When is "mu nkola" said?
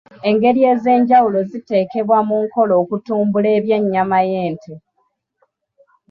2.27-2.73